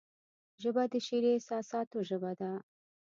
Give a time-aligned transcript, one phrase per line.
[0.61, 2.51] ژبه د شعري احساساتو ژبه ده